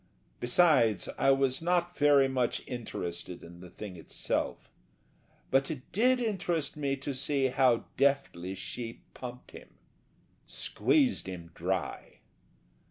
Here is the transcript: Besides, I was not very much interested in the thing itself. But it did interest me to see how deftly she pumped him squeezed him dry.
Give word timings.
Besides, 0.39 1.09
I 1.19 1.29
was 1.29 1.61
not 1.61 1.95
very 1.95 2.27
much 2.27 2.63
interested 2.65 3.43
in 3.43 3.59
the 3.59 3.69
thing 3.69 3.95
itself. 3.97 4.67
But 5.51 5.69
it 5.69 5.91
did 5.91 6.19
interest 6.19 6.75
me 6.75 6.95
to 6.95 7.13
see 7.13 7.49
how 7.49 7.85
deftly 7.97 8.55
she 8.55 9.03
pumped 9.13 9.51
him 9.51 9.75
squeezed 10.47 11.27
him 11.27 11.51
dry. 11.53 12.21